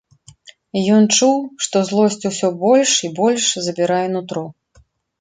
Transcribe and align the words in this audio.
Ён 0.95 1.03
чуў, 1.17 1.35
што 1.67 1.83
злосць 1.91 2.19
усё 2.31 2.51
больш 2.65 2.97
і 3.11 3.15
больш 3.23 3.43
забірае 3.71 4.05
нутро. 4.19 4.47